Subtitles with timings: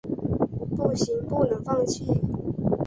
[0.75, 2.03] 不行，不能放弃